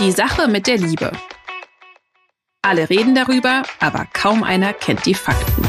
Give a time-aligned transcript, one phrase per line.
[0.00, 1.12] Die Sache mit der Liebe.
[2.62, 5.62] Alle reden darüber, aber kaum einer kennt die Fakten.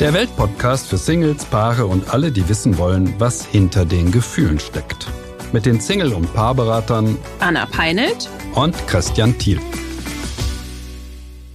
[0.00, 5.06] Der Weltpodcast für Singles, Paare und alle, die wissen wollen, was hinter den Gefühlen steckt.
[5.52, 9.60] Mit den Single- und Paarberatern Anna Peinelt und Christian Thiel.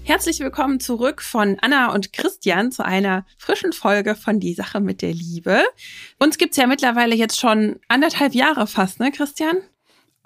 [0.04, 5.02] Herzlich willkommen zurück von Anna und Christian zu einer frischen Folge von Die Sache mit
[5.02, 5.61] der Liebe.
[6.20, 9.58] Uns gibt's ja mittlerweile jetzt schon anderthalb Jahre fast, ne, Christian?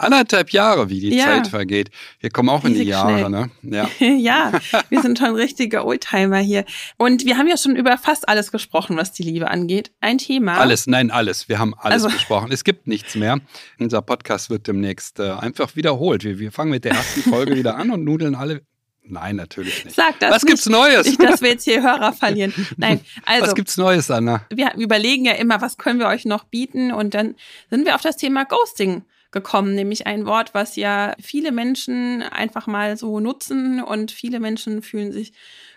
[0.00, 1.24] Anderthalb Jahre, wie die Ja.
[1.26, 1.90] Zeit vergeht.
[2.20, 3.30] Wir kommen auch in die Riesig Jahre, schnell.
[3.30, 3.50] ne?
[3.62, 3.90] Ja.
[4.16, 4.52] ja,
[4.88, 6.64] wir sind schon richtige Oldtimer hier.
[6.96, 9.92] Und wir haben ja schon über fast alles gesprochen, was die Liebe angeht.
[10.00, 10.58] Ein Thema.
[10.58, 11.48] Alles, nein, alles.
[11.48, 12.50] Wir haben alles Also- besprochen.
[12.52, 13.38] Es gibt nichts mehr.
[13.78, 16.24] Unser Podcast wird demnächst äh, einfach wiederholt.
[16.24, 18.62] Wir, wir fangen mit der ersten Folge wieder an und nudeln alle.
[19.02, 19.96] Nein, natürlich nicht.
[19.96, 20.50] Sag das Was nicht.
[20.50, 21.06] gibt's Neues?
[21.06, 22.54] Nicht, dass wir jetzt hier Hörer verlieren.
[22.76, 24.46] Nein, also Was gibt's Neues, Anna?
[24.54, 27.34] wir überlegen ja immer, was können wir euch noch bieten und dann
[27.70, 29.02] sind wir auf das Thema Ghosting
[29.32, 34.82] gekommen, nämlich ein Wort, was ja viele Menschen einfach mal so nutzen und viele Menschen
[34.82, 35.32] fühlen sich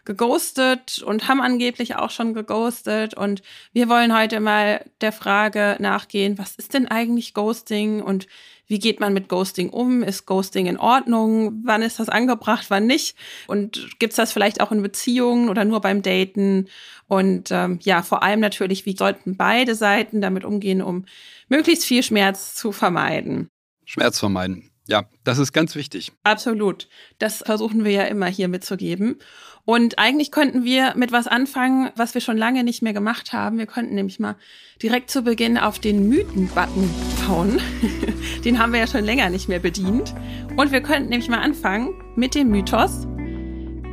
[0.05, 6.37] geghostet und haben angeblich auch schon geghostet und wir wollen heute mal der Frage nachgehen,
[6.37, 8.27] was ist denn eigentlich Ghosting und
[8.67, 10.03] wie geht man mit Ghosting um?
[10.03, 11.61] Ist Ghosting in Ordnung?
[11.63, 13.15] Wann ist das angebracht, wann nicht?
[13.47, 16.69] Und gibt's das vielleicht auch in Beziehungen oder nur beim Daten?
[17.07, 21.05] Und ähm, ja, vor allem natürlich, wie sollten beide Seiten damit umgehen, um
[21.49, 23.49] möglichst viel Schmerz zu vermeiden?
[23.93, 24.71] Schmerz vermeiden.
[24.87, 26.11] Ja, das ist ganz wichtig.
[26.23, 26.89] Absolut.
[27.19, 29.19] Das versuchen wir ja immer hier mitzugeben.
[29.65, 33.59] Und eigentlich könnten wir mit was anfangen, was wir schon lange nicht mehr gemacht haben.
[33.59, 34.35] Wir könnten nämlich mal
[34.81, 36.89] direkt zu Beginn auf den Mythen-Button
[37.27, 37.61] hauen.
[38.43, 40.15] den haben wir ja schon länger nicht mehr bedient.
[40.57, 43.05] Und wir könnten nämlich mal anfangen mit dem Mythos,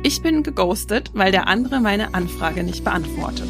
[0.03, 3.47] ich bin geghostet, weil der andere meine Anfrage nicht beantwortet.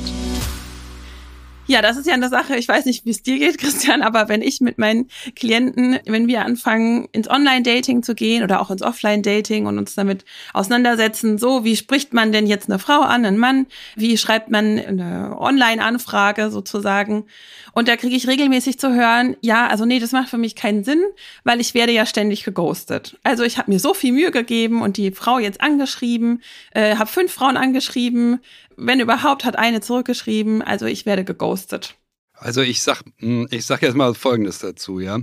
[1.72, 4.28] Ja, das ist ja eine Sache, ich weiß nicht, wie es dir geht, Christian, aber
[4.28, 8.82] wenn ich mit meinen Klienten, wenn wir anfangen, ins Online-Dating zu gehen oder auch ins
[8.82, 13.38] Offline-Dating und uns damit auseinandersetzen, so, wie spricht man denn jetzt eine Frau an, einen
[13.38, 13.68] Mann?
[13.96, 17.24] Wie schreibt man eine Online-Anfrage sozusagen?
[17.72, 20.84] Und da kriege ich regelmäßig zu hören, ja, also nee, das macht für mich keinen
[20.84, 21.02] Sinn,
[21.46, 23.18] weil ich werde ja ständig geghostet.
[23.24, 26.42] Also ich habe mir so viel Mühe gegeben und die Frau jetzt angeschrieben,
[26.74, 28.42] äh, habe fünf Frauen angeschrieben,
[28.78, 31.96] wenn überhaupt hat eine zurückgeschrieben, also ich werde geghostet.
[32.34, 35.20] Also ich sag, mh, ich sag jetzt mal Folgendes dazu, ja.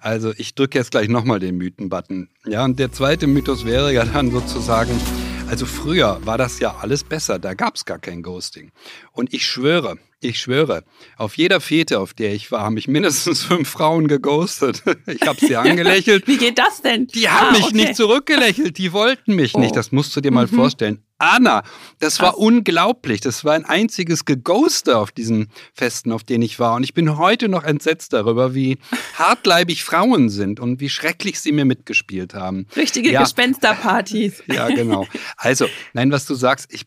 [0.00, 2.28] Also ich drücke jetzt gleich nochmal den Mythen-Button.
[2.46, 4.98] Ja, und der zweite Mythos wäre ja dann sozusagen,
[5.48, 8.72] also früher war das ja alles besser, da gab es gar kein Ghosting.
[9.12, 10.82] Und ich schwöre, ich schwöre,
[11.18, 14.82] auf jeder Fete, auf der ich war, haben mich mindestens fünf Frauen geghostet.
[15.06, 16.26] Ich habe sie angelächelt.
[16.26, 17.06] Wie geht das denn?
[17.08, 17.74] Die haben Ah, mich okay.
[17.74, 19.60] nicht zurückgelächelt, die wollten mich Oh.
[19.60, 19.76] nicht.
[19.76, 20.56] Das musst du dir mal Mhm.
[20.56, 21.02] vorstellen.
[21.22, 21.62] Anna,
[22.00, 23.20] das war unglaublich.
[23.20, 26.74] Das war ein einziges Geghoster auf diesen Festen, auf denen ich war.
[26.74, 28.78] Und ich bin heute noch entsetzt darüber, wie
[29.14, 32.66] hartleibig Frauen sind und wie schrecklich sie mir mitgespielt haben.
[32.74, 33.22] Richtige Ja.
[33.22, 34.42] Gespensterpartys.
[34.46, 35.06] Ja, genau.
[35.36, 36.86] Also, nein, was du sagst, ich,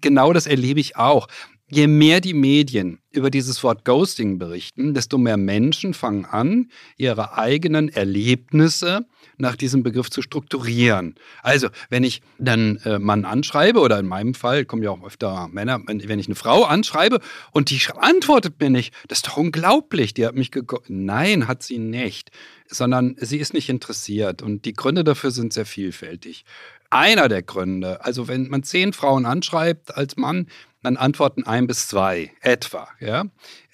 [0.00, 1.28] genau das erlebe ich auch.
[1.68, 7.36] Je mehr die Medien über dieses Wort Ghosting berichten, desto mehr Menschen fangen an, ihre
[7.36, 9.04] eigenen Erlebnisse
[9.36, 11.16] nach diesem Begriff zu strukturieren.
[11.42, 15.48] Also, wenn ich dann äh, Mann anschreibe, oder in meinem Fall kommen ja auch öfter
[15.48, 17.18] Männer, wenn, ich eine Frau anschreibe
[17.50, 21.64] und die antwortet mir nicht, das ist doch unglaublich, die hat mich gego Nein, hat
[21.64, 22.30] sie nicht,
[22.68, 26.44] sondern sie ist nicht interessiert und die Gründe dafür sind sehr vielfältig.
[26.90, 30.46] Einer der Gründe, also wenn man zehn Frauen anschreibt als Mann,
[30.86, 32.88] dann antworten ein bis zwei etwa.
[33.00, 33.24] Ja?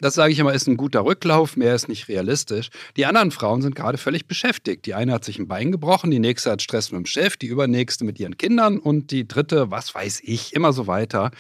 [0.01, 2.71] Das sage ich immer, ist ein guter Rücklauf, mehr ist nicht realistisch.
[2.97, 4.87] Die anderen Frauen sind gerade völlig beschäftigt.
[4.87, 7.47] Die eine hat sich ein Bein gebrochen, die nächste hat Stress mit dem Chef, die
[7.47, 11.31] übernächste mit ihren Kindern und die dritte, was weiß ich, immer so weiter.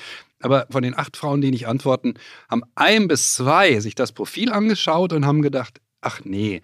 [0.41, 2.15] Aber von den acht Frauen, die nicht antworten,
[2.51, 6.61] haben ein bis zwei sich das Profil angeschaut und haben gedacht, ach nee,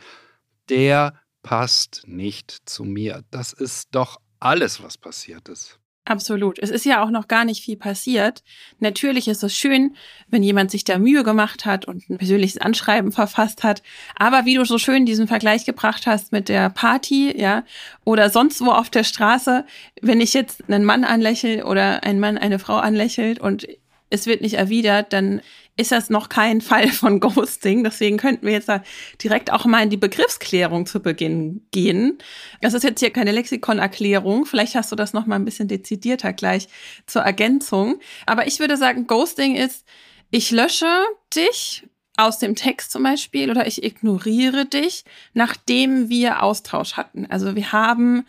[0.69, 3.25] der passt nicht zu mir.
[3.31, 5.79] Das ist doch alles, was passiert ist.
[6.09, 6.59] Absolut.
[6.59, 8.43] Es ist ja auch noch gar nicht viel passiert.
[8.81, 9.95] Natürlich ist es schön,
[10.29, 13.83] wenn jemand sich da Mühe gemacht hat und ein persönliches Anschreiben verfasst hat.
[14.17, 17.62] Aber wie du so schön diesen Vergleich gebracht hast mit der Party, ja,
[18.05, 19.67] oder sonst wo auf der Straße,
[20.00, 23.69] wenn ich jetzt einen Mann anlächle oder ein Mann eine Frau anlächelt und
[24.09, 25.43] es wird nicht erwidert, dann
[25.79, 27.85] ist das noch kein Fall von Ghosting.
[27.85, 28.83] Deswegen könnten wir jetzt da
[29.23, 32.19] direkt auch mal in die Begriffsklärung zu Beginn gehen.
[32.61, 34.45] Das ist jetzt hier keine Lexikonerklärung.
[34.45, 36.69] Vielleicht hast du das noch mal ein bisschen dezidierter gleich
[37.07, 38.01] zur Ergänzung.
[38.27, 39.87] Aber ich würde sagen, Ghosting ist,
[40.31, 40.93] ich lösche
[41.35, 41.85] dich
[42.17, 47.27] aus dem Text zum Beispiel oder ich ignoriere dich, nachdem wir Austausch hatten.
[47.27, 48.27] Also wir haben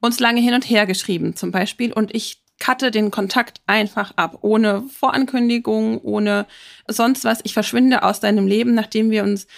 [0.00, 4.38] uns lange hin und her geschrieben zum Beispiel und ich cutte den Kontakt einfach ab,
[4.42, 6.46] ohne Vorankündigung, ohne
[6.86, 7.40] sonst was.
[7.42, 9.48] Ich verschwinde aus deinem Leben, nachdem wir uns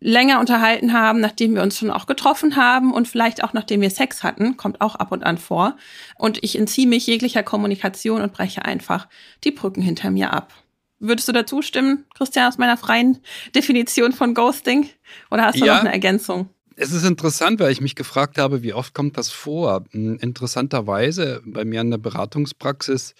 [0.00, 3.90] länger unterhalten haben, nachdem wir uns schon auch getroffen haben und vielleicht auch nachdem wir
[3.90, 5.76] Sex hatten, kommt auch ab und an vor.
[6.16, 9.06] Und ich entziehe mich jeglicher Kommunikation und breche einfach
[9.44, 10.52] die Brücken hinter mir ab.
[10.98, 13.18] Würdest du dazu stimmen, Christian, aus meiner freien
[13.54, 14.88] Definition von Ghosting?
[15.30, 15.74] Oder hast du ja.
[15.74, 16.48] noch eine Ergänzung?
[16.76, 19.84] Es ist interessant, weil ich mich gefragt habe, wie oft kommt das vor?
[19.90, 23.14] Hm, interessanterweise bei mir in der Beratungspraxis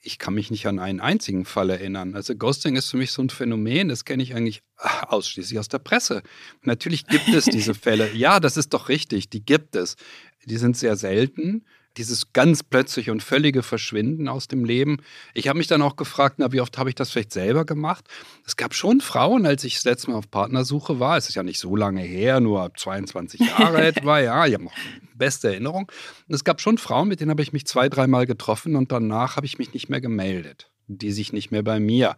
[0.00, 2.14] ich kann mich nicht an einen einzigen Fall erinnern.
[2.14, 5.68] Also Ghosting ist für mich so ein Phänomen, das kenne ich eigentlich ah, ausschließlich aus
[5.68, 6.22] der Presse.
[6.62, 8.08] Natürlich gibt es diese Fälle.
[8.18, 9.96] Ja, das ist doch richtig, die gibt es.
[10.44, 11.64] Die sind sehr selten
[11.98, 14.98] dieses ganz plötzliche und völlige Verschwinden aus dem Leben.
[15.34, 18.06] Ich habe mich dann auch gefragt, na, wie oft habe ich das vielleicht selber gemacht?
[18.46, 21.16] Es gab schon Frauen, als ich das letzte Mal auf Partnersuche war.
[21.16, 24.20] Es ist ja nicht so lange her, nur 22 Jahre etwa.
[24.20, 24.74] Ja, ich habe noch
[25.14, 25.90] beste Erinnerung.
[26.28, 29.36] Und es gab schon Frauen, mit denen habe ich mich zwei, dreimal getroffen und danach
[29.36, 30.70] habe ich mich nicht mehr gemeldet.
[30.86, 32.16] Die sich nicht mehr bei mir.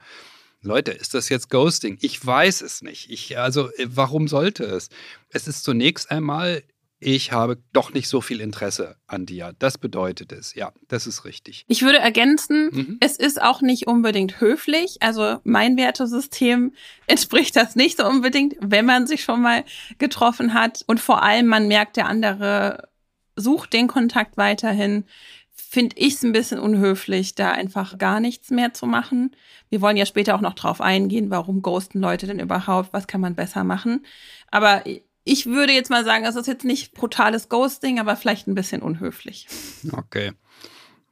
[0.62, 1.97] Leute, ist das jetzt Ghosting?
[2.03, 3.11] Ich weiß es nicht.
[3.11, 4.91] Ich, also, äh, warum sollte es?
[5.31, 6.62] Es ist zunächst einmal
[7.02, 9.55] ich habe doch nicht so viel Interesse an dir.
[9.58, 10.55] Das bedeutet es.
[10.55, 11.64] Ja, das ist richtig.
[11.67, 12.97] Ich würde ergänzen, mhm.
[13.00, 14.99] es ist auch nicht unbedingt höflich.
[15.00, 16.75] Also mein Wertesystem
[17.06, 19.64] entspricht das nicht so unbedingt, wenn man sich schon mal
[19.97, 20.85] getroffen hat.
[20.87, 22.88] Und vor allem, man merkt, der andere
[23.35, 25.06] sucht den Kontakt weiterhin.
[25.53, 29.35] Finde ich es ein bisschen unhöflich, da einfach gar nichts mehr zu machen.
[29.70, 33.20] Wir wollen ja später auch noch drauf eingehen, warum ghosten Leute denn überhaupt, was kann
[33.23, 34.05] man besser machen.
[34.50, 34.82] Aber
[35.25, 38.82] ich würde jetzt mal sagen, das ist jetzt nicht brutales Ghosting, aber vielleicht ein bisschen
[38.82, 39.46] unhöflich.
[39.93, 40.32] Okay.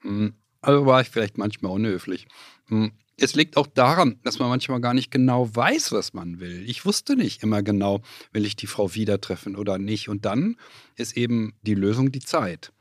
[0.00, 2.26] Hm, also war ich vielleicht manchmal unhöflich.
[2.68, 6.64] Hm, es liegt auch daran, dass man manchmal gar nicht genau weiß, was man will.
[6.68, 8.00] Ich wusste nicht immer genau,
[8.32, 10.08] will ich die Frau wieder treffen oder nicht.
[10.08, 10.56] Und dann
[10.94, 12.72] ist eben die Lösung die Zeit.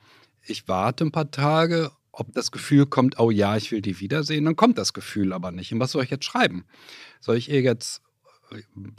[0.43, 4.45] Ich warte ein paar Tage, ob das Gefühl kommt, oh ja, ich will die wiedersehen,
[4.45, 5.73] dann kommt das Gefühl aber nicht.
[5.73, 6.65] Und was soll ich jetzt schreiben?
[7.19, 8.01] Soll ich ihr jetzt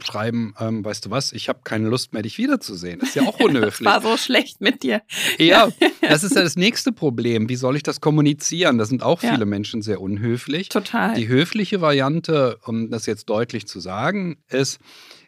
[0.03, 2.99] schreiben, ähm, weißt du was, ich habe keine Lust mehr, dich wiederzusehen.
[2.99, 3.87] Das ist ja auch unhöflich.
[3.87, 5.01] das war so schlecht mit dir.
[5.37, 5.69] Ja,
[6.01, 7.49] das ist ja das nächste Problem.
[7.49, 8.77] Wie soll ich das kommunizieren?
[8.77, 9.33] Da sind auch ja.
[9.33, 10.69] viele Menschen sehr unhöflich.
[10.69, 11.15] Total.
[11.15, 14.79] Die höfliche Variante, um das jetzt deutlich zu sagen, ist,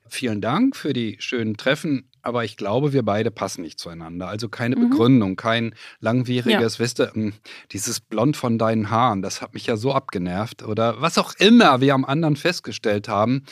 [0.08, 4.28] vielen Dank für die schönen Treffen aber ich glaube, wir beide passen nicht zueinander.
[4.28, 4.90] Also keine mhm.
[4.90, 6.84] Begründung, kein langwieriges, ja.
[6.84, 7.32] weißt du,
[7.72, 10.64] dieses Blond von deinen Haaren, das hat mich ja so abgenervt.
[10.64, 13.44] Oder was auch immer wir am anderen festgestellt haben.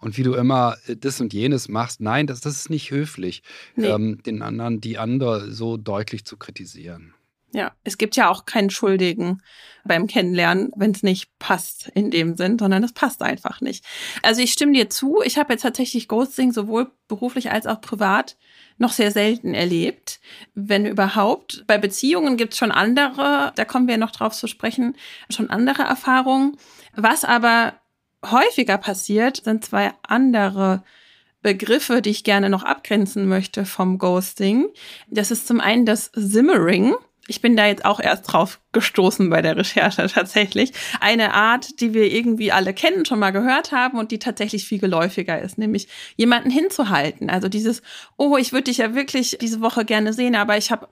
[0.00, 3.42] Und wie du immer äh, das und jenes machst, nein, das, das ist nicht höflich,
[3.74, 3.86] nee.
[3.86, 7.14] ähm, den anderen, die andere so deutlich zu kritisieren.
[7.52, 9.42] Ja, es gibt ja auch keinen Schuldigen
[9.84, 13.84] beim Kennenlernen, wenn es nicht passt in dem Sinn, sondern es passt einfach nicht.
[14.22, 15.22] Also ich stimme dir zu.
[15.24, 18.36] Ich habe jetzt tatsächlich Ghosting sowohl beruflich als auch privat
[18.76, 20.20] noch sehr selten erlebt,
[20.54, 21.64] wenn überhaupt.
[21.66, 24.94] Bei Beziehungen gibt es schon andere, da kommen wir noch drauf zu sprechen,
[25.30, 26.56] schon andere Erfahrungen.
[26.94, 27.74] Was aber
[28.24, 30.84] häufiger passiert, sind zwei andere
[31.40, 34.68] Begriffe, die ich gerne noch abgrenzen möchte vom Ghosting.
[35.08, 36.94] Das ist zum einen das Simmering.
[37.28, 40.72] Ich bin da jetzt auch erst drauf gestoßen bei der Recherche tatsächlich.
[41.00, 44.78] Eine Art, die wir irgendwie alle kennen, schon mal gehört haben und die tatsächlich viel
[44.78, 47.30] geläufiger ist, nämlich jemanden hinzuhalten.
[47.30, 47.82] Also dieses,
[48.16, 50.88] oh, ich würde dich ja wirklich diese Woche gerne sehen, aber ich habe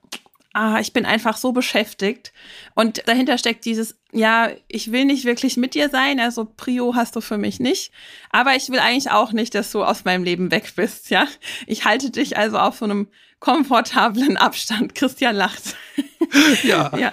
[0.56, 2.33] ah, ich bin einfach so beschäftigt.
[2.75, 7.15] Und dahinter steckt dieses, ja, ich will nicht wirklich mit dir sein, also Prio hast
[7.15, 7.93] du für mich nicht.
[8.31, 11.29] Aber ich will eigentlich auch nicht, dass du aus meinem Leben weg bist, ja.
[11.67, 13.09] Ich halte dich also auf so einem
[13.40, 14.95] komfortablen Abstand.
[14.95, 15.76] Christian lacht.
[16.64, 16.90] Ja.
[16.99, 17.12] ja.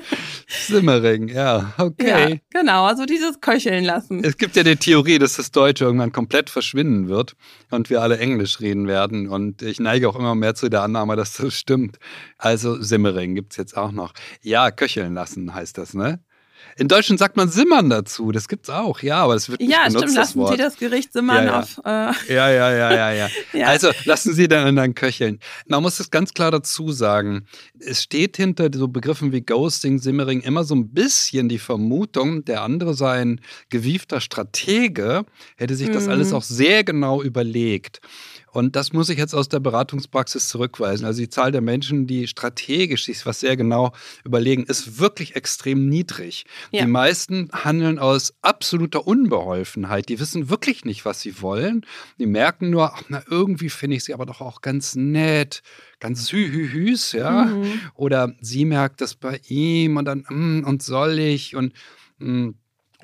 [0.48, 2.40] Simmering, ja, okay.
[2.52, 4.24] Ja, genau, also dieses Köcheln lassen.
[4.24, 7.36] Es gibt ja die Theorie, dass das Deutsche irgendwann komplett verschwinden wird
[7.70, 9.28] und wir alle Englisch reden werden.
[9.28, 11.98] Und ich neige auch immer mehr zu der Annahme, dass das stimmt.
[12.38, 14.14] Also Simmering gibt es jetzt auch noch.
[14.40, 16.20] Ja, köcheln lassen heißt das, ne?
[16.78, 19.84] In Deutschland sagt man Simmern dazu, das gibt's auch, ja, aber es wird nicht ja,
[19.86, 20.50] benutzt, stimmt, lassen Wort.
[20.52, 21.60] Sie das Gericht Simmern ja, ja.
[21.60, 21.80] auf.
[21.84, 23.66] Äh ja, ja, ja, ja, ja, ja.
[23.66, 25.40] Also lassen Sie dann dann köcheln.
[25.66, 27.46] Man muss es ganz klar dazu sagen,
[27.78, 32.62] es steht hinter so Begriffen wie Ghosting, Simmering immer so ein bisschen die Vermutung, der
[32.62, 35.24] andere sei ein gewiefter Stratege,
[35.56, 36.12] hätte sich das mhm.
[36.12, 38.00] alles auch sehr genau überlegt.
[38.56, 41.04] Und das muss ich jetzt aus der Beratungspraxis zurückweisen.
[41.04, 43.92] Also die Zahl der Menschen, die strategisch sich was sehr genau
[44.24, 46.46] überlegen, ist wirklich extrem niedrig.
[46.72, 46.80] Ja.
[46.80, 50.08] Die meisten handeln aus absoluter Unbeholfenheit.
[50.08, 51.84] Die wissen wirklich nicht, was sie wollen.
[52.18, 55.62] Die merken nur, ach, na, irgendwie finde ich sie aber doch auch ganz nett
[56.00, 57.44] ganz hü-hü-hüs, ja.
[57.44, 57.80] Mhm.
[57.94, 61.74] Oder sie merkt das bei ihm und dann, mm, und soll ich und
[62.18, 62.50] mm,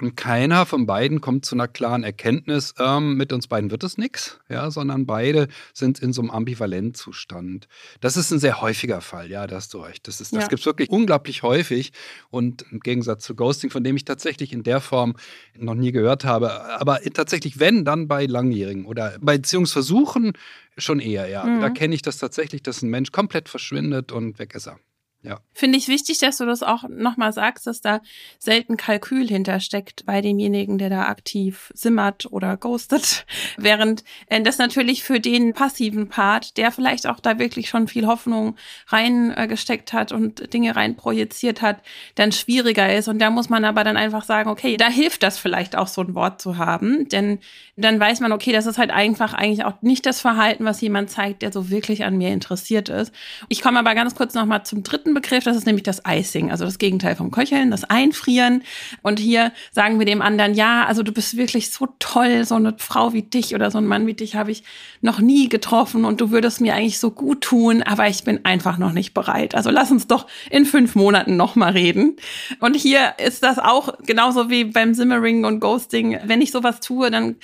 [0.03, 3.99] Und keiner von beiden kommt zu einer klaren Erkenntnis, ähm, mit uns beiden wird es
[3.99, 7.69] nichts, ja, sondern beide sind in so einem Ambivalentzustand.
[8.01, 10.09] Das ist ein sehr häufiger Fall, ja, da hast du recht.
[10.09, 10.49] Das, das ja.
[10.49, 11.93] gibt es wirklich unglaublich häufig.
[12.31, 15.15] Und im Gegensatz zu Ghosting, von dem ich tatsächlich in der Form
[15.57, 20.33] noch nie gehört habe, aber tatsächlich, wenn, dann bei Langjährigen oder bei Beziehungsversuchen
[20.77, 21.45] schon eher, ja.
[21.45, 21.61] Mhm.
[21.61, 24.81] Da kenne ich das tatsächlich, dass ein Mensch komplett verschwindet und weg ist er.
[25.25, 25.39] Ja.
[25.55, 28.01] Finde ich wichtig, dass du das auch nochmal sagst, dass da
[28.41, 33.25] selten Kalkül hintersteckt bei demjenigen, der da aktiv simmert oder ghostet.
[33.57, 38.09] Während äh, das natürlich für den passiven Part, der vielleicht auch da wirklich schon viel
[38.09, 38.57] Hoffnung
[38.89, 41.83] reingesteckt hat und Dinge rein projiziert hat,
[42.17, 43.07] dann schwieriger ist.
[43.07, 46.01] Und da muss man aber dann einfach sagen, okay, da hilft das vielleicht auch so
[46.01, 47.09] ein Wort zu haben.
[47.09, 47.39] Denn
[47.77, 51.11] dann weiß man, okay, das ist halt einfach eigentlich auch nicht das Verhalten, was jemand
[51.11, 53.15] zeigt, der so wirklich an mir interessiert ist.
[53.49, 56.51] Ich komme aber ganz kurz nochmal zum dritten dritten Begriff, das ist nämlich das Icing,
[56.51, 58.63] also das Gegenteil vom Köcheln, das Einfrieren.
[59.03, 62.75] Und hier sagen wir dem anderen, ja, also du bist wirklich so toll, so eine
[62.79, 64.65] Frau wie dich oder so ein Mann wie dich habe ich
[65.01, 68.79] noch nie getroffen und du würdest mir eigentlich so gut tun, aber ich bin einfach
[68.79, 69.55] noch nicht bereit.
[69.55, 72.17] Also lass uns doch in fünf Monaten noch mal reden.
[72.61, 76.19] Und hier ist das auch genauso wie beim Simmering und Ghosting.
[76.25, 77.37] Wenn ich sowas tue, dann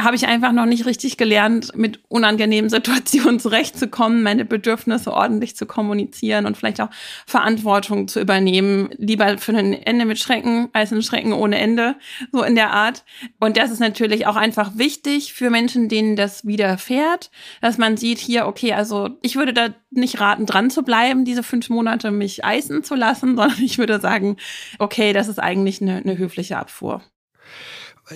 [0.00, 5.66] habe ich einfach noch nicht richtig gelernt, mit unangenehmen Situationen zurechtzukommen, meine Bedürfnisse ordentlich zu
[5.66, 6.90] kommunizieren und vielleicht auch
[7.26, 8.90] Verantwortung zu übernehmen.
[8.96, 11.96] Lieber für ein Ende mit Schrecken als ein Schrecken ohne Ende,
[12.32, 13.04] so in der Art.
[13.38, 18.18] Und das ist natürlich auch einfach wichtig für Menschen, denen das widerfährt, dass man sieht
[18.18, 22.44] hier, okay, also ich würde da nicht raten, dran zu bleiben, diese fünf Monate mich
[22.44, 24.36] eisen zu lassen, sondern ich würde sagen,
[24.78, 27.02] okay, das ist eigentlich eine, eine höfliche Abfuhr.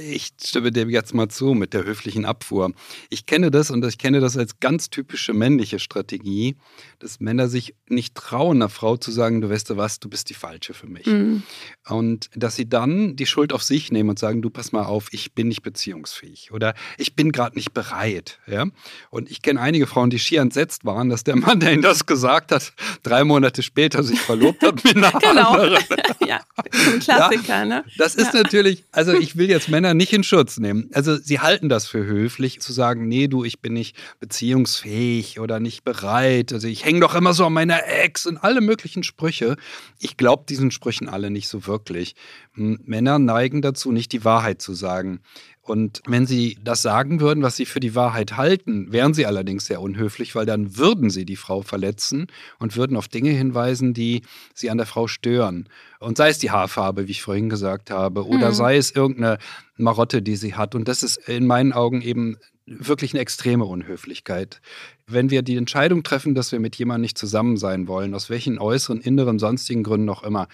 [0.00, 2.72] Ich stimme dem jetzt mal zu mit der höflichen Abfuhr.
[3.10, 6.56] Ich kenne das und ich kenne das als ganz typische männliche Strategie,
[6.98, 10.30] dass Männer sich nicht trauen, einer Frau zu sagen, du weißt du was, du bist
[10.30, 11.06] die Falsche für mich.
[11.06, 11.42] Mhm.
[11.88, 15.08] Und dass sie dann die Schuld auf sich nehmen und sagen, du pass mal auf,
[15.12, 18.40] ich bin nicht beziehungsfähig oder ich bin gerade nicht bereit.
[18.46, 18.66] Ja?
[19.10, 22.06] Und ich kenne einige Frauen, die schier entsetzt waren, dass der Mann, der ihnen das
[22.06, 22.72] gesagt hat,
[23.02, 25.50] drei Monate später sich verlobt hat mit einer genau.
[25.50, 25.84] anderen.
[26.26, 27.84] ja, ein Klassiker, ja, ne?
[27.98, 28.42] Das ist ja.
[28.42, 30.88] natürlich, also ich will jetzt Männer Männer nicht in Schutz nehmen.
[30.94, 35.60] Also sie halten das für höflich, zu sagen, nee, du, ich bin nicht beziehungsfähig oder
[35.60, 36.54] nicht bereit.
[36.54, 39.56] Also ich hänge doch immer so an meiner Ex und alle möglichen Sprüche.
[39.98, 42.14] Ich glaube diesen Sprüchen alle nicht so wirklich.
[42.54, 45.20] Männer neigen dazu, nicht die Wahrheit zu sagen.
[45.64, 49.64] Und wenn sie das sagen würden, was sie für die Wahrheit halten, wären sie allerdings
[49.64, 52.26] sehr unhöflich, weil dann würden sie die Frau verletzen
[52.59, 55.71] und würden auf Dinge hinweisen, die sie an der Frau stören.
[56.00, 58.54] Und sei es die Haarfarbe, wie ich vorhin gesagt habe, oder mhm.
[58.54, 59.38] sei es irgendeine
[59.78, 60.75] Marotte, die sie hat.
[60.75, 64.61] Und das ist in meinen Augen eben wirklich eine extreme Unhöflichkeit.
[65.06, 68.59] Wenn wir die Entscheidung treffen, dass wir mit jemandem nicht zusammen sein wollen, aus welchen
[68.59, 70.49] äußeren, inneren, sonstigen Gründen auch immer,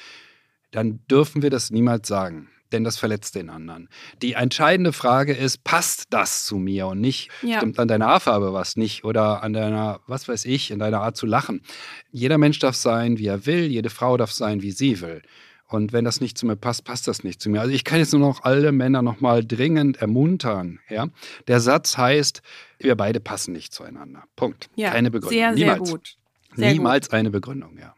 [0.71, 3.89] dann dürfen wir das niemals sagen denn das verletzt den anderen.
[4.23, 7.59] Die entscheidende Frage ist, passt das zu mir und nicht, ja.
[7.59, 11.17] stimmt an deiner Haarfarbe was nicht oder an deiner, was weiß ich, in deiner Art
[11.17, 11.63] zu lachen.
[12.11, 15.23] Jeder Mensch darf sein, wie er will, jede Frau darf sein, wie sie will.
[15.71, 17.61] Und wenn das nicht zu mir passt, passt das nicht zu mir.
[17.61, 20.81] Also ich kann jetzt nur noch alle Männer nochmal dringend ermuntern.
[20.89, 21.07] Ja?
[21.47, 22.43] Der Satz heißt,
[22.81, 24.25] wir beide passen nicht zueinander.
[24.35, 24.69] Punkt.
[24.75, 25.39] Ja, Keine Begründung.
[25.39, 25.89] Sehr, Niemals.
[25.89, 26.17] sehr gut.
[26.57, 27.15] Sehr Niemals gut.
[27.15, 27.95] eine Begründung, ja.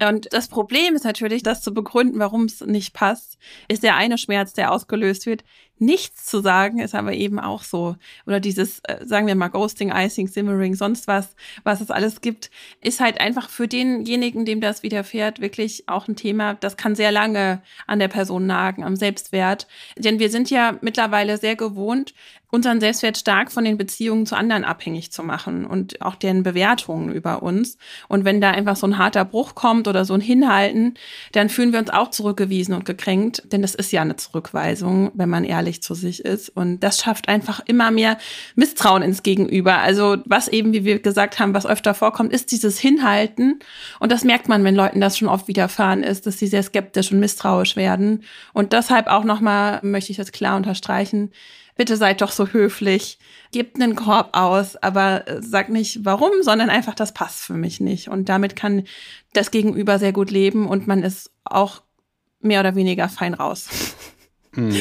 [0.00, 4.16] Und das Problem ist natürlich, das zu begründen, warum es nicht passt, ist der eine
[4.16, 5.42] Schmerz, der ausgelöst wird.
[5.78, 7.96] Nichts zu sagen ist aber eben auch so.
[8.26, 12.50] Oder dieses, äh, sagen wir mal, Ghosting, Icing, Simmering, sonst was, was es alles gibt,
[12.80, 17.12] ist halt einfach für denjenigen, dem das widerfährt, wirklich auch ein Thema, das kann sehr
[17.12, 19.66] lange an der Person nagen, am Selbstwert.
[19.96, 22.14] Denn wir sind ja mittlerweile sehr gewohnt,
[22.50, 27.12] unseren Selbstwert stark von den Beziehungen zu anderen abhängig zu machen und auch deren Bewertungen
[27.12, 27.76] über uns.
[28.08, 30.94] Und wenn da einfach so ein harter Bruch kommt oder so ein Hinhalten,
[31.32, 35.28] dann fühlen wir uns auch zurückgewiesen und gekränkt, denn das ist ja eine Zurückweisung, wenn
[35.28, 36.48] man ehrlich zu sich ist.
[36.48, 38.16] Und das schafft einfach immer mehr
[38.54, 39.78] Misstrauen ins Gegenüber.
[39.78, 43.60] Also was eben, wie wir gesagt haben, was öfter vorkommt, ist dieses Hinhalten.
[44.00, 47.12] Und das merkt man, wenn Leuten das schon oft widerfahren ist, dass sie sehr skeptisch
[47.12, 48.24] und misstrauisch werden.
[48.54, 51.30] Und deshalb auch nochmal möchte ich das klar unterstreichen
[51.76, 53.20] bitte seid doch so höflich,
[53.52, 57.78] gebt einen Korb aus, aber äh, sagt nicht warum, sondern einfach, das passt für mich
[57.78, 58.08] nicht.
[58.08, 58.82] Und damit kann
[59.32, 61.82] das Gegenüber sehr gut leben und man ist auch
[62.40, 63.68] mehr oder weniger fein raus.
[64.52, 64.76] Mhm.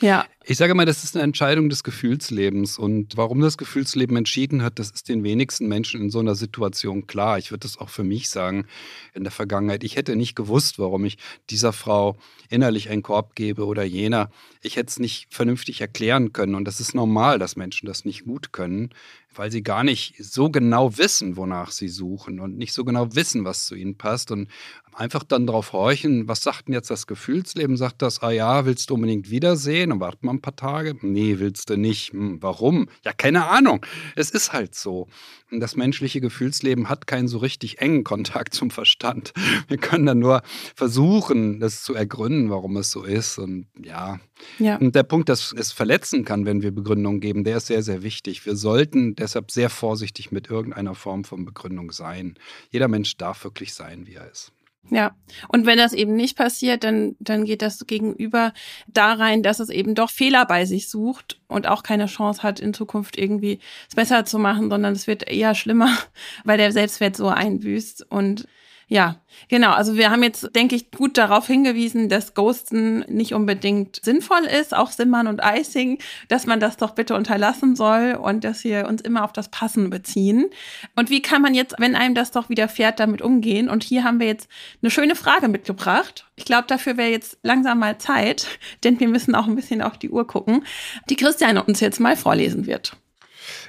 [0.00, 0.26] Ja.
[0.48, 2.78] Ich sage mal, das ist eine Entscheidung des Gefühlslebens.
[2.78, 7.08] Und warum das Gefühlsleben entschieden hat, das ist den wenigsten Menschen in so einer Situation
[7.08, 7.36] klar.
[7.36, 8.64] Ich würde das auch für mich sagen
[9.12, 9.82] in der Vergangenheit.
[9.82, 11.18] Ich hätte nicht gewusst, warum ich
[11.50, 12.16] dieser Frau
[12.48, 14.30] innerlich einen Korb gebe oder jener.
[14.62, 16.54] Ich hätte es nicht vernünftig erklären können.
[16.54, 18.90] Und das ist normal, dass Menschen das nicht gut können
[19.38, 23.44] weil sie gar nicht so genau wissen, wonach sie suchen und nicht so genau wissen,
[23.44, 24.48] was zu ihnen passt und
[24.92, 27.76] einfach dann darauf horchen, was sagt denn jetzt das Gefühlsleben?
[27.76, 30.96] Sagt das, ah ja, willst du unbedingt wiedersehen und warte mal ein paar Tage?
[31.02, 32.12] Nee, willst du nicht.
[32.12, 32.88] Hm, warum?
[33.04, 33.84] Ja, keine Ahnung.
[34.14, 35.08] Es ist halt so.
[35.50, 39.32] Das menschliche Gefühlsleben hat keinen so richtig engen Kontakt zum Verstand.
[39.68, 40.42] Wir können dann nur
[40.74, 43.38] versuchen, das zu ergründen, warum es so ist.
[43.38, 44.18] Und ja,
[44.58, 44.76] ja.
[44.76, 48.02] und der Punkt, dass es verletzen kann, wenn wir Begründungen geben, der ist sehr, sehr
[48.02, 48.44] wichtig.
[48.44, 52.34] Wir sollten deshalb sehr vorsichtig mit irgendeiner Form von Begründung sein.
[52.70, 54.52] Jeder Mensch darf wirklich sein, wie er ist.
[54.90, 55.16] Ja,
[55.48, 58.52] und wenn das eben nicht passiert, dann, dann geht das Gegenüber
[58.86, 62.60] da rein, dass es eben doch Fehler bei sich sucht und auch keine Chance hat,
[62.60, 65.90] in Zukunft irgendwie es besser zu machen, sondern es wird eher schlimmer,
[66.44, 68.06] weil der Selbstwert so einbüßt.
[68.10, 68.46] Und
[68.88, 69.16] ja,
[69.48, 69.72] genau.
[69.72, 74.76] Also wir haben jetzt, denke ich, gut darauf hingewiesen, dass Ghosten nicht unbedingt sinnvoll ist,
[74.76, 79.02] auch Simmern und Icing, dass man das doch bitte unterlassen soll und dass wir uns
[79.02, 80.50] immer auf das Passen beziehen.
[80.94, 83.68] Und wie kann man jetzt, wenn einem das doch widerfährt, damit umgehen?
[83.68, 84.48] Und hier haben wir jetzt
[84.80, 86.24] eine schöne Frage mitgebracht.
[86.36, 88.46] Ich glaube, dafür wäre jetzt langsam mal Zeit,
[88.84, 90.64] denn wir müssen auch ein bisschen auf die Uhr gucken,
[91.10, 92.96] die Christiane uns jetzt mal vorlesen wird.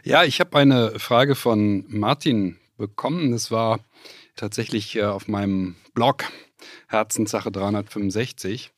[0.03, 3.31] Ja, ich habe eine Frage von Martin bekommen.
[3.31, 3.79] Das war
[4.37, 6.23] tatsächlich äh, auf meinem Blog
[6.87, 8.71] Herzenssache 365.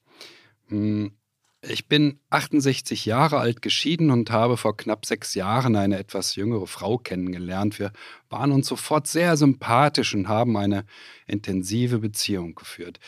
[0.68, 1.12] Hm,
[1.62, 6.68] ich bin 68 Jahre alt geschieden und habe vor knapp sechs Jahren eine etwas jüngere
[6.68, 7.80] Frau kennengelernt.
[7.80, 7.92] Wir
[8.30, 10.86] waren uns sofort sehr sympathisch und haben eine
[11.28, 13.00] intensive Beziehung geführt.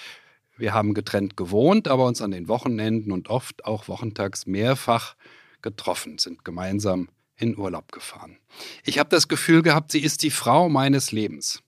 [0.58, 5.15] Wir haben getrennt gewohnt, aber uns an den Wochenenden und oft auch wochentags mehrfach
[5.62, 8.38] getroffen, sind gemeinsam in Urlaub gefahren.
[8.84, 11.63] Ich habe das Gefühl gehabt, sie ist die Frau meines Lebens.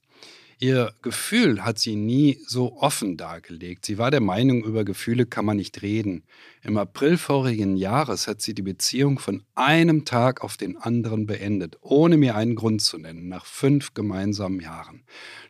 [0.64, 3.86] Ihr Gefühl hat sie nie so offen dargelegt.
[3.86, 6.24] Sie war der Meinung, über Gefühle kann man nicht reden.
[6.62, 11.76] Im April vorigen Jahres hat sie die Beziehung von einem Tag auf den anderen beendet,
[11.82, 15.04] ohne mir einen Grund zu nennen, nach fünf gemeinsamen Jahren.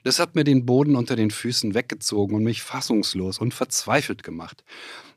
[0.04, 4.64] Das hat mir den Boden unter den Füßen weggezogen und mich fassungslos und verzweifelt gemacht.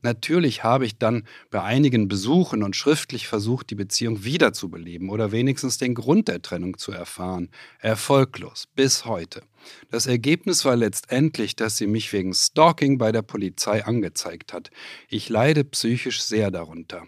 [0.07, 5.79] Natürlich habe ich dann bei einigen Besuchen und schriftlich versucht, die Beziehung wiederzubeleben oder wenigstens
[5.79, 7.51] den Grund der Trennung zu erfahren.
[7.81, 9.43] Erfolglos, bis heute.
[9.91, 14.71] Das Ergebnis war letztendlich, dass sie mich wegen Stalking bei der Polizei angezeigt hat.
[15.09, 17.03] Ich leide psychisch sehr darunter.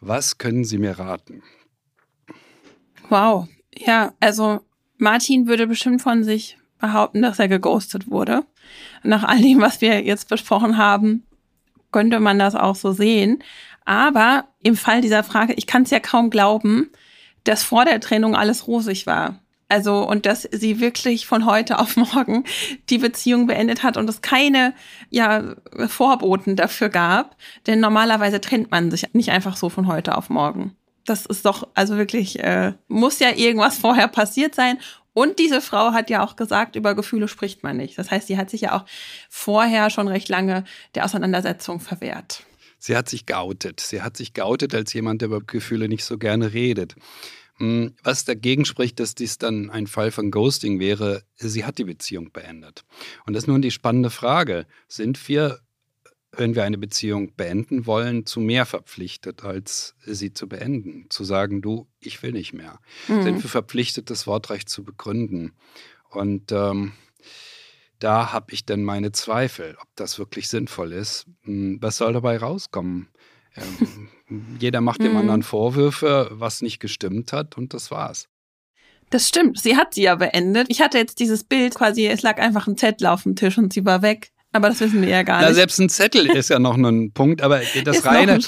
[0.00, 1.42] Was können Sie mir raten?
[3.10, 3.46] Wow.
[3.76, 4.60] Ja, also
[4.96, 8.44] Martin würde bestimmt von sich behaupten, dass er geghostet wurde.
[9.02, 11.26] Nach all dem, was wir jetzt besprochen haben,
[11.92, 13.42] könnte man das auch so sehen.
[13.84, 16.90] Aber im Fall dieser Frage, ich kann es ja kaum glauben,
[17.44, 19.38] dass vor der Trennung alles rosig war.
[19.68, 22.44] Also, und dass sie wirklich von heute auf morgen
[22.90, 24.74] die Beziehung beendet hat und es keine,
[25.08, 25.54] ja,
[25.88, 27.36] Vorboten dafür gab.
[27.66, 30.76] Denn normalerweise trennt man sich nicht einfach so von heute auf morgen.
[31.06, 34.78] Das ist doch, also wirklich, äh, muss ja irgendwas vorher passiert sein.
[35.14, 37.98] Und diese Frau hat ja auch gesagt, über Gefühle spricht man nicht.
[37.98, 38.84] Das heißt, sie hat sich ja auch
[39.28, 42.44] vorher schon recht lange der Auseinandersetzung verwehrt.
[42.78, 43.80] Sie hat sich geoutet.
[43.80, 46.96] Sie hat sich geoutet als jemand, der über Gefühle nicht so gerne redet.
[47.58, 51.84] Hm, was dagegen spricht, dass dies dann ein Fall von Ghosting wäre, sie hat die
[51.84, 52.84] Beziehung beendet.
[53.26, 54.66] Und das ist nun die spannende Frage.
[54.88, 55.60] Sind wir,
[56.34, 61.06] wenn wir eine Beziehung beenden wollen, zu mehr verpflichtet, als sie zu beenden?
[61.10, 62.80] Zu sagen, du, ich will nicht mehr.
[63.08, 63.22] Mhm.
[63.22, 65.52] Sind wir verpflichtet, das Wortrecht zu begründen?
[66.10, 66.92] Und ähm,
[67.98, 71.26] da habe ich dann meine Zweifel, ob das wirklich sinnvoll ist.
[71.42, 73.08] Hm, was soll dabei rauskommen?
[73.54, 75.18] Ähm, jeder macht dem mhm.
[75.18, 78.28] anderen Vorwürfe, was nicht gestimmt hat und das war's.
[79.10, 79.60] Das stimmt.
[79.60, 80.68] Sie hat sie ja beendet.
[80.70, 83.72] Ich hatte jetzt dieses Bild quasi, es lag einfach ein Zettel auf dem Tisch und
[83.72, 84.31] sie war weg.
[84.54, 85.48] Aber das wissen wir ja gar nicht.
[85.48, 88.38] Na, selbst ein Zettel ist ja noch ein Punkt, aber das reine,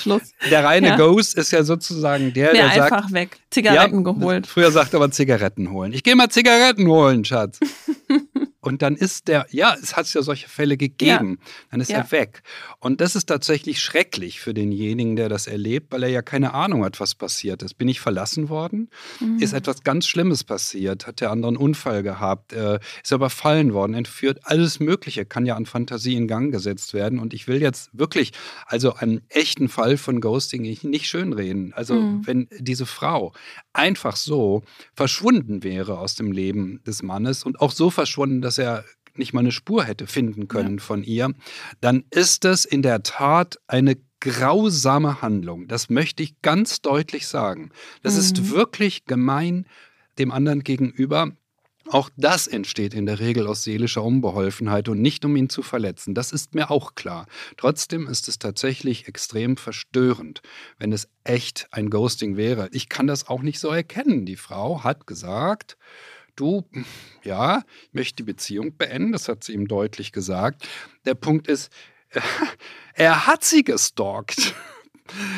[0.50, 0.96] der reine ja.
[0.96, 3.38] Ghost ist ja sozusagen der, der, der einfach weg.
[3.50, 4.46] Zigaretten ja, geholt.
[4.46, 5.92] Früher sagte man Zigaretten holen.
[5.94, 7.58] Ich gehe mal Zigaretten holen, Schatz.
[8.60, 11.46] Und dann ist der, ja, es hat ja solche Fälle gegeben, ja.
[11.70, 11.98] dann ist ja.
[11.98, 12.42] er weg.
[12.78, 16.84] Und das ist tatsächlich schrecklich für denjenigen, der das erlebt, weil er ja keine Ahnung
[16.84, 17.74] hat, was passiert ist.
[17.74, 18.90] Bin ich verlassen worden?
[19.20, 19.38] Mhm.
[19.38, 21.06] Ist etwas ganz Schlimmes passiert?
[21.06, 22.52] Hat der andere einen Unfall gehabt?
[22.52, 24.40] Äh, ist er überfallen worden, entführt?
[24.44, 27.18] Alles Mögliche kann ja an Fantasie in Gang gesetzt werden.
[27.18, 28.32] Und ich will jetzt wirklich,
[28.66, 31.72] also einen echten Fall von Ghosting nicht schönreden.
[31.74, 32.26] Also, mhm.
[32.26, 33.32] wenn diese Frau
[33.74, 34.62] einfach so
[34.94, 38.84] verschwunden wäre aus dem Leben des Mannes und auch so verschwunden, dass er
[39.16, 40.82] nicht mal eine Spur hätte finden können ja.
[40.82, 41.34] von ihr,
[41.80, 45.68] dann ist es in der Tat eine grausame Handlung.
[45.68, 47.70] Das möchte ich ganz deutlich sagen.
[48.02, 48.20] Das mhm.
[48.20, 49.66] ist wirklich gemein
[50.18, 51.32] dem anderen gegenüber.
[51.88, 56.14] Auch das entsteht in der Regel aus seelischer Unbeholfenheit und nicht um ihn zu verletzen.
[56.14, 57.26] Das ist mir auch klar.
[57.56, 60.40] Trotzdem ist es tatsächlich extrem verstörend,
[60.78, 62.68] wenn es echt ein Ghosting wäre.
[62.72, 64.24] Ich kann das auch nicht so erkennen.
[64.24, 65.76] Die Frau hat gesagt,
[66.36, 66.64] du,
[67.22, 70.66] ja, ich möchte die Beziehung beenden, das hat sie ihm deutlich gesagt.
[71.04, 71.70] Der Punkt ist,
[72.94, 74.54] er hat sie gestalkt.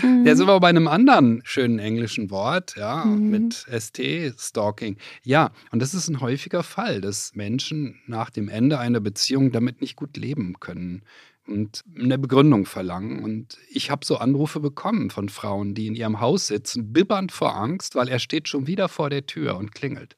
[0.02, 0.24] Mhm.
[0.24, 3.30] Der sind wir bei einem anderen schönen englischen Wort, ja, mhm.
[3.30, 4.00] mit ST,
[4.38, 4.96] Stalking.
[5.22, 9.80] Ja, und das ist ein häufiger Fall, dass Menschen nach dem Ende einer Beziehung damit
[9.80, 11.02] nicht gut leben können
[11.46, 13.22] und eine Begründung verlangen.
[13.22, 17.56] Und ich habe so Anrufe bekommen von Frauen, die in ihrem Haus sitzen, bibbernd vor
[17.56, 20.16] Angst, weil er steht schon wieder vor der Tür und klingelt.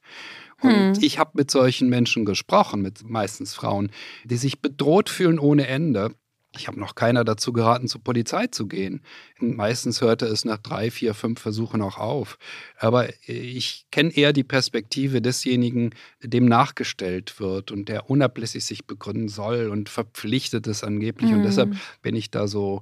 [0.61, 0.93] Und hm.
[1.01, 3.91] ich habe mit solchen Menschen gesprochen, mit meistens Frauen,
[4.25, 6.11] die sich bedroht fühlen ohne Ende
[6.55, 9.01] ich habe noch keiner dazu geraten, zur Polizei zu gehen.
[9.39, 12.39] Meistens hörte es nach drei, vier, fünf Versuchen auch auf.
[12.77, 15.91] Aber ich kenne eher die Perspektive desjenigen,
[16.23, 21.29] dem nachgestellt wird und der unablässig sich begründen soll und verpflichtet ist angeblich.
[21.29, 21.37] Mhm.
[21.37, 21.79] Und deshalb hm.
[22.01, 22.81] bin ich da so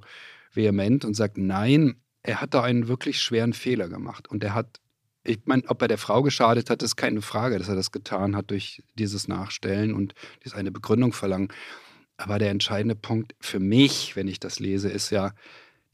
[0.52, 4.28] vehement und sage, nein, er hat da einen wirklich schweren Fehler gemacht.
[4.28, 4.80] Und er hat
[5.24, 8.34] ich meine, ob er der Frau geschadet hat, ist keine Frage, dass er das getan
[8.34, 11.48] hat durch dieses Nachstellen und diese eine Begründung verlangen.
[12.18, 15.32] Aber der entscheidende Punkt für mich, wenn ich das lese, ist ja,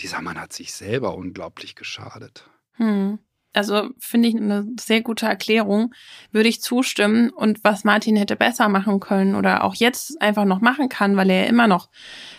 [0.00, 2.50] dieser Mann hat sich selber unglaublich geschadet.
[2.72, 3.18] Hm.
[3.54, 5.94] Also finde ich eine sehr gute Erklärung,
[6.32, 7.30] würde ich zustimmen.
[7.30, 11.30] Und was Martin hätte besser machen können oder auch jetzt einfach noch machen kann, weil
[11.30, 11.88] er ja immer noch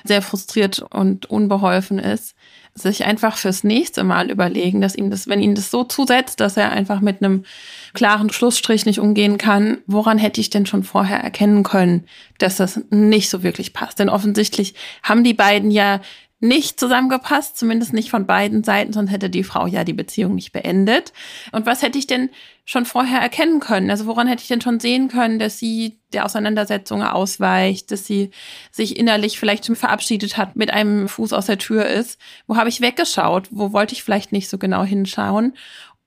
[0.04, 2.36] sehr frustriert und unbeholfen ist,
[2.78, 6.58] sich einfach fürs nächste Mal überlegen, dass ihm das, wenn ihn das so zusetzt, dass
[6.58, 7.46] er einfach mit einem
[7.94, 12.04] klaren Schlussstrich nicht umgehen kann, woran hätte ich denn schon vorher erkennen können,
[12.38, 14.00] dass das nicht so wirklich passt?
[14.00, 14.74] Denn offensichtlich
[15.04, 16.02] haben die beiden ja
[16.40, 20.52] nicht zusammengepasst, zumindest nicht von beiden Seiten, sonst hätte die Frau ja die Beziehung nicht
[20.52, 21.14] beendet.
[21.52, 22.30] Und was hätte ich denn
[22.66, 23.90] schon vorher erkennen können?
[23.90, 28.32] Also woran hätte ich denn schon sehen können, dass sie der Auseinandersetzung ausweicht, dass sie
[28.72, 32.20] sich innerlich vielleicht schon verabschiedet hat, mit einem Fuß aus der Tür ist?
[32.48, 33.48] Wo habe ich weggeschaut?
[33.52, 35.54] Wo wollte ich vielleicht nicht so genau hinschauen?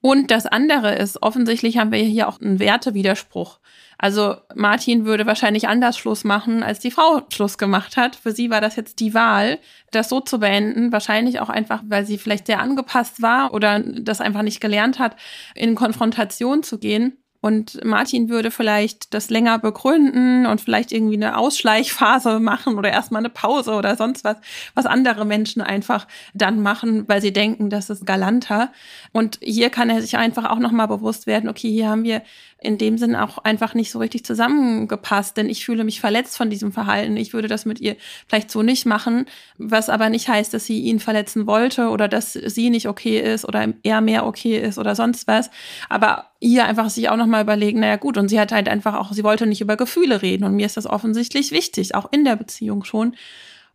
[0.00, 3.58] Und das andere ist, offensichtlich haben wir hier auch einen Wertewiderspruch.
[3.98, 8.14] Also Martin würde wahrscheinlich anders Schluss machen, als die Frau Schluss gemacht hat.
[8.14, 9.58] Für sie war das jetzt die Wahl,
[9.90, 10.92] das so zu beenden.
[10.92, 15.16] Wahrscheinlich auch einfach, weil sie vielleicht sehr angepasst war oder das einfach nicht gelernt hat,
[15.56, 17.18] in Konfrontation zu gehen.
[17.40, 23.20] Und Martin würde vielleicht das länger begründen und vielleicht irgendwie eine Ausschleichphase machen oder erstmal
[23.20, 24.38] eine Pause oder sonst was,
[24.74, 28.72] was andere Menschen einfach dann machen, weil sie denken, das ist galanter.
[29.12, 32.22] Und hier kann er sich einfach auch nochmal bewusst werden, okay, hier haben wir
[32.60, 36.50] in dem Sinn auch einfach nicht so richtig zusammengepasst, denn ich fühle mich verletzt von
[36.50, 37.16] diesem Verhalten.
[37.16, 39.26] Ich würde das mit ihr vielleicht so nicht machen,
[39.58, 43.44] was aber nicht heißt, dass sie ihn verletzen wollte oder dass sie nicht okay ist
[43.44, 45.50] oder er mehr okay ist oder sonst was.
[45.88, 49.12] Aber ihr einfach sich auch nochmal überlegen, naja gut, und sie hat halt einfach auch,
[49.12, 52.36] sie wollte nicht über Gefühle reden und mir ist das offensichtlich wichtig, auch in der
[52.36, 53.14] Beziehung schon.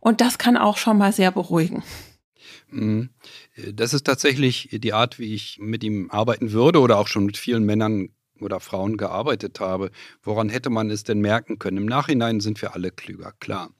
[0.00, 1.82] Und das kann auch schon mal sehr beruhigen.
[2.70, 3.08] Mhm.
[3.72, 7.38] Das ist tatsächlich die Art, wie ich mit ihm arbeiten würde oder auch schon mit
[7.38, 9.90] vielen Männern oder Frauen gearbeitet habe.
[10.22, 11.78] Woran hätte man es denn merken können?
[11.78, 13.70] Im Nachhinein sind wir alle klüger, klar.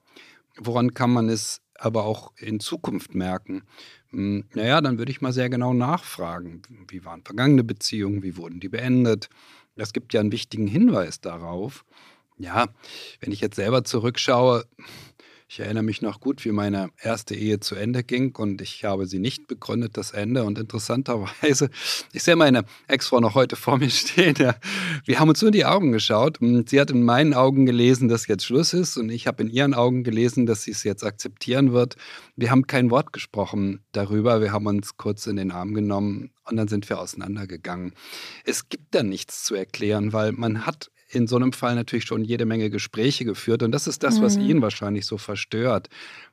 [0.56, 3.62] Woran kann man es aber auch in Zukunft merken?
[4.10, 6.62] Hm, naja, dann würde ich mal sehr genau nachfragen.
[6.88, 8.22] Wie waren vergangene Beziehungen?
[8.22, 9.28] Wie wurden die beendet?
[9.76, 11.84] Das gibt ja einen wichtigen Hinweis darauf.
[12.36, 12.66] Ja,
[13.20, 14.64] wenn ich jetzt selber zurückschaue,
[15.54, 19.06] ich erinnere mich noch gut, wie meine erste Ehe zu Ende ging und ich habe
[19.06, 20.42] sie nicht begründet, das Ende.
[20.42, 21.70] Und interessanterweise,
[22.12, 24.34] ich sehe meine Ex-Frau noch heute vor mir stehen.
[24.36, 24.56] Ja.
[25.04, 26.40] Wir haben uns nur in die Augen geschaut.
[26.40, 29.48] Und sie hat in meinen Augen gelesen, dass jetzt Schluss ist und ich habe in
[29.48, 31.94] ihren Augen gelesen, dass sie es jetzt akzeptieren wird.
[32.34, 34.40] Wir haben kein Wort gesprochen darüber.
[34.40, 37.94] Wir haben uns kurz in den Arm genommen und dann sind wir auseinandergegangen.
[38.44, 42.24] Es gibt da nichts zu erklären, weil man hat in so einem Fall natürlich schon
[42.24, 43.62] jede Menge Gespräche geführt.
[43.62, 44.48] Und das ist das, was mhm.
[44.48, 45.88] ihn wahrscheinlich so verstört.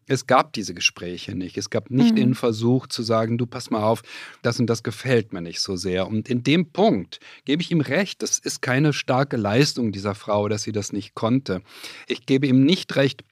[0.08, 1.58] Es gab diese Gespräche nicht.
[1.58, 2.16] Es gab nicht mhm.
[2.16, 4.02] den Versuch zu sagen, du pass mal auf,
[4.42, 6.08] das und das gefällt mir nicht so sehr.
[6.08, 10.50] Und in dem Punkt gebe ich ihm recht, das ist keine starke Leistung dieser Frau,
[10.50, 11.62] dass sie das nicht konnte.
[12.08, 13.24] Ich gebe ihm nicht recht,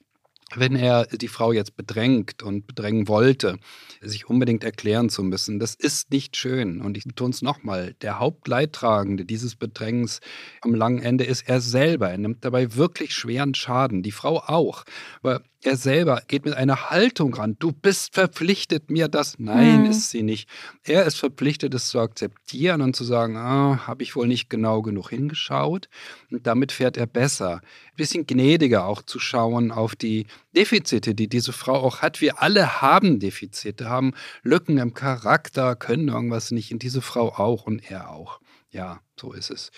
[0.55, 3.57] wenn er die Frau jetzt bedrängt und bedrängen wollte,
[4.01, 6.81] sich unbedingt erklären zu müssen, das ist nicht schön.
[6.81, 10.21] Und ich betone es nochmal, der Hauptleidtragende dieses Bedrängens
[10.61, 12.09] am langen Ende ist er selber.
[12.09, 14.83] Er nimmt dabei wirklich schweren Schaden, die Frau auch.
[15.21, 17.57] Aber Er selber geht mit einer Haltung ran.
[17.59, 19.39] Du bist verpflichtet, mir das.
[19.39, 19.89] Nein, mhm.
[19.89, 20.47] ist sie nicht.
[20.83, 24.81] Er ist verpflichtet, es zu akzeptieren und zu sagen, ah, habe ich wohl nicht genau
[24.81, 25.89] genug hingeschaut.
[26.31, 27.55] Und damit fährt er besser.
[27.55, 32.21] Ein bisschen gnädiger auch zu schauen auf die Defizite, die diese Frau auch hat.
[32.21, 36.71] Wir alle haben Defizite, haben Lücken im Charakter, können irgendwas nicht.
[36.71, 38.39] Und diese Frau auch und er auch.
[38.71, 39.71] Ja, so ist es.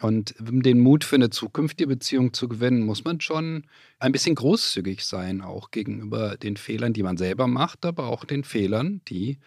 [0.00, 3.66] Und um den Mut für eine zukünftige Beziehung zu gewinnen, muss man schon
[3.98, 8.44] ein bisschen großzügig sein, auch gegenüber den Fehlern, die man selber macht, aber auch den
[8.44, 9.38] Fehlern, die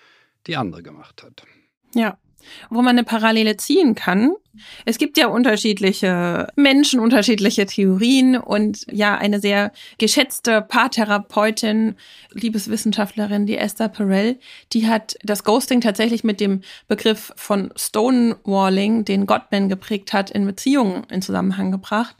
[0.45, 1.43] die andere gemacht hat.
[1.95, 2.19] Ja,
[2.69, 4.33] wo man eine Parallele ziehen kann,
[4.85, 11.95] es gibt ja unterschiedliche Menschen, unterschiedliche Theorien und ja, eine sehr geschätzte Paartherapeutin,
[12.33, 14.37] Liebeswissenschaftlerin, die Esther Perel,
[14.71, 20.45] die hat das Ghosting tatsächlich mit dem Begriff von Stonewalling, den Gottman geprägt hat, in
[20.45, 22.15] Beziehungen in Zusammenhang gebracht.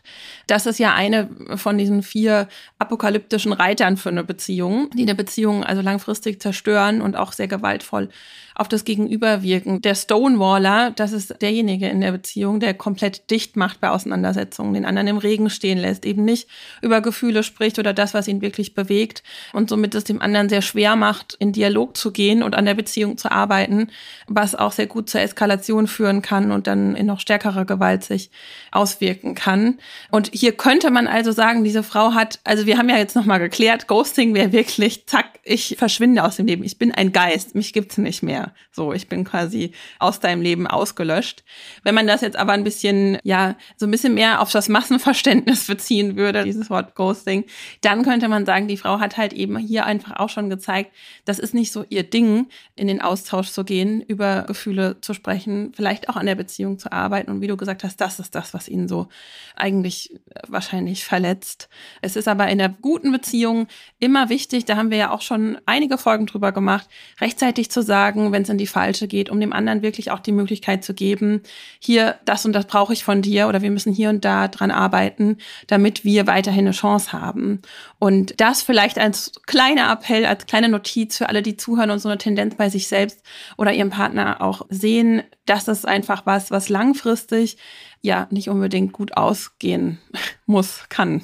[0.48, 2.48] Das ist ja eine von diesen vier
[2.80, 8.10] apokalyptischen Reitern für eine Beziehung, die eine Beziehung also langfristig zerstören und auch sehr gewaltvoll
[8.56, 9.82] auf das Gegenüber wirken.
[9.82, 14.86] Der Stonewaller, das ist derjenige in der Beziehung, der komplett dicht macht bei Auseinandersetzungen, den
[14.86, 16.48] anderen im Regen stehen lässt, eben nicht
[16.84, 19.24] über Gefühle spricht oder das, was ihn wirklich bewegt
[19.54, 22.76] und somit es dem anderen sehr schwer macht, in Dialog zu gehen und an der
[22.76, 23.88] Beziehung zu arbeiten,
[24.28, 28.30] was auch sehr gut zur Eskalation führen kann und dann in noch stärkerer Gewalt sich
[28.72, 29.80] auswirken kann.
[30.12, 33.40] Und hier könnte man also sagen, diese Frau hat, also wir haben ja jetzt nochmal
[33.40, 36.64] geklärt, Ghosting wäre wirklich, zack, ich verschwinde aus dem Leben.
[36.64, 38.54] Ich bin ein Geist, mich gibt's nicht mehr.
[38.72, 39.74] So, ich bin quasi
[40.04, 41.44] aus deinem Leben ausgelöscht.
[41.84, 45.68] Wenn man das jetzt aber ein bisschen, ja, so ein bisschen mehr auf das Massenverständnis
[45.68, 47.46] beziehen würde, dieses Wort Ghosting,
[47.82, 50.92] dann könnte man sagen, die Frau hat halt eben hier einfach auch schon gezeigt,
[51.26, 55.72] das ist nicht so ihr Ding, in den Austausch zu gehen, über Gefühle zu sprechen,
[55.74, 57.32] vielleicht auch an der Beziehung zu arbeiten.
[57.32, 59.08] Und wie du gesagt hast, das ist das, was ihn so
[59.56, 61.70] eigentlich wahrscheinlich verletzt.
[62.02, 63.68] Es ist aber in der guten Beziehung
[64.00, 66.90] immer wichtig, da haben wir ja auch schon einige Folgen drüber gemacht,
[67.22, 70.32] rechtzeitig zu sagen, wenn es in die falsche geht, um dem anderen wirklich auch die
[70.32, 71.42] Möglichkeit zu geben,
[71.80, 74.72] hier das und das brauche ich von dir oder wir müssen hier und da dran
[74.72, 77.62] arbeiten, damit wir weiterhin eine Chance haben.
[78.00, 82.10] Und das vielleicht als kleiner Appell, als kleine Notiz für alle, die zuhören und so
[82.10, 83.22] eine Tendenz bei sich selbst
[83.58, 87.58] oder ihrem Partner auch sehen, das ist einfach was, was langfristig
[88.02, 90.00] ja nicht unbedingt gut ausgehen
[90.46, 91.22] muss, kann.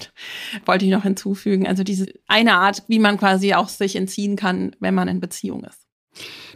[0.65, 1.67] Wollte ich noch hinzufügen.
[1.67, 5.63] Also diese eine Art, wie man quasi auch sich entziehen kann, wenn man in Beziehung
[5.65, 5.85] ist.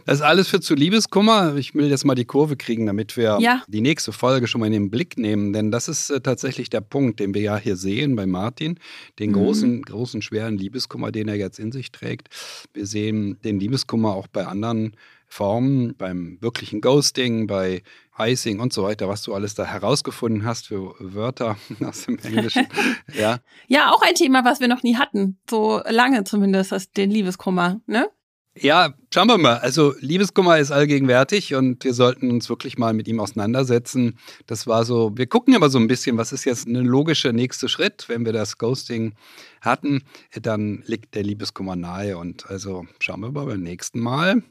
[0.06, 1.56] Das ist alles für zu Liebeskummer.
[1.56, 3.62] Ich will jetzt mal die Kurve kriegen, damit wir ja.
[3.68, 5.52] die nächste Folge schon mal in den Blick nehmen.
[5.52, 8.78] Denn das ist äh, tatsächlich der Punkt, den wir ja hier sehen bei Martin.
[9.18, 9.34] Den mhm.
[9.34, 12.28] großen, großen, schweren Liebeskummer, den er jetzt in sich trägt.
[12.74, 17.82] Wir sehen den Liebeskummer auch bei anderen Formen, beim wirklichen Ghosting, bei
[18.18, 22.66] Icing und so weiter, was du alles da herausgefunden hast für Wörter aus dem Englischen.
[23.18, 23.38] ja.
[23.66, 25.38] ja, auch ein Thema, was wir noch nie hatten.
[25.50, 28.08] So lange zumindest, den Liebeskummer, ne?
[28.56, 29.58] Ja, schauen wir mal.
[29.58, 34.16] Also Liebeskummer ist allgegenwärtig und wir sollten uns wirklich mal mit ihm auseinandersetzen.
[34.46, 37.68] Das war so, wir gucken aber so ein bisschen, was ist jetzt ein logischer nächster
[37.68, 39.14] Schritt, wenn wir das Ghosting
[39.60, 40.04] hatten,
[40.40, 42.16] dann liegt der Liebeskummer nahe.
[42.16, 44.44] Und also schauen wir mal beim nächsten Mal,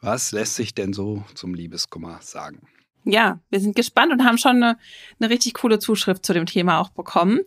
[0.00, 2.66] was lässt sich denn so zum Liebeskummer sagen
[3.08, 4.76] ja, wir sind gespannt und haben schon eine,
[5.18, 7.40] eine richtig coole Zuschrift zu dem Thema auch bekommen.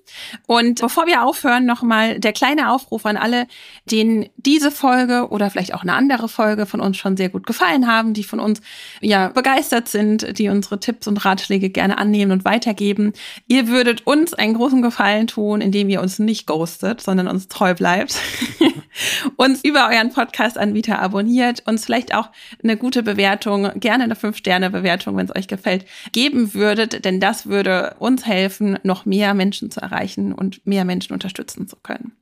[0.48, 3.46] Und bevor wir aufhören, nochmal der kleine Aufruf an alle,
[3.86, 7.86] denen diese Folge oder vielleicht auch eine andere Folge von uns schon sehr gut gefallen
[7.86, 8.60] haben, die von uns
[9.02, 13.14] ja begeistert sind, die unsere Tipps und Ratschläge gerne annehmen und weitergeben.
[13.48, 17.76] Ihr würdet uns einen großen Gefallen tun, indem ihr uns nicht ghostet, sondern uns treu
[17.76, 18.16] bleibt.
[19.38, 22.30] uns über euren Podcast-Anbieter abonniert, uns vielleicht auch
[22.64, 27.96] eine gute Bewertung, gerne eine 5-Sterne-Bewertung, wenn es euch gefällt, geben würdet, denn das würde
[28.00, 32.14] uns helfen, noch mehr Menschen zu erreichen und mehr Menschen unterstützen zu können.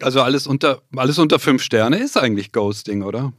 [0.00, 3.32] Also alles unter, alles unter fünf Sterne ist eigentlich Ghosting, oder?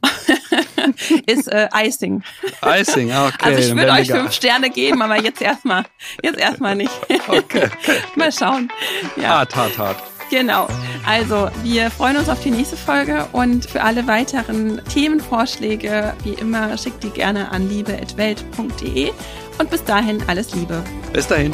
[1.26, 2.22] ist äh, Icing.
[2.62, 3.36] Icing, ah, okay.
[3.40, 5.84] Also ich würde euch fünf Sterne geben, aber jetzt erstmal,
[6.22, 6.92] jetzt erstmal nicht.
[7.08, 7.70] Okay, okay.
[8.16, 8.70] Mal schauen.
[9.16, 9.38] Ja.
[9.38, 10.02] Hart, hart, hart.
[10.30, 10.68] Genau.
[11.04, 16.78] Also, wir freuen uns auf die nächste Folge und für alle weiteren Themenvorschläge, wie immer,
[16.78, 19.10] schickt die gerne an liebe.welt.de
[19.58, 20.82] und bis dahin alles Liebe.
[21.12, 21.52] Bis dahin.